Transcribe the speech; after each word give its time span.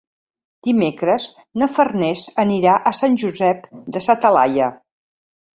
Dimecres 0.67 1.27
na 1.63 1.67
Farners 1.75 2.25
anirà 2.45 2.79
a 2.93 2.97
Sant 3.01 3.21
Josep 3.25 3.71
de 3.97 4.03
sa 4.07 4.21
Talaia. 4.25 4.73